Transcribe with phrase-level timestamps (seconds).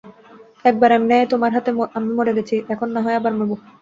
[0.65, 3.51] একবার এমনেই তোমার হাতে আমি মরে গেছি, এখন না হয় আবার মরব।